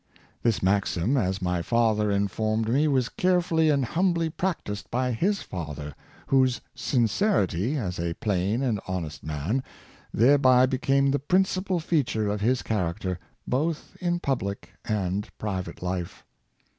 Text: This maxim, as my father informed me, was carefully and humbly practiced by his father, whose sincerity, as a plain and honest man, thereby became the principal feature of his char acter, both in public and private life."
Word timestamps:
This 0.41 0.63
maxim, 0.63 1.15
as 1.15 1.43
my 1.43 1.61
father 1.61 2.09
informed 2.09 2.67
me, 2.67 2.87
was 2.87 3.07
carefully 3.07 3.69
and 3.69 3.85
humbly 3.85 4.31
practiced 4.31 4.89
by 4.89 5.11
his 5.11 5.43
father, 5.43 5.93
whose 6.25 6.59
sincerity, 6.73 7.77
as 7.77 7.99
a 7.99 8.15
plain 8.15 8.63
and 8.63 8.79
honest 8.87 9.23
man, 9.23 9.63
thereby 10.11 10.65
became 10.65 11.11
the 11.11 11.19
principal 11.19 11.79
feature 11.79 12.29
of 12.29 12.41
his 12.41 12.63
char 12.63 12.91
acter, 12.91 13.17
both 13.45 13.95
in 14.01 14.19
public 14.19 14.71
and 14.85 15.29
private 15.37 15.83
life." 15.83 16.25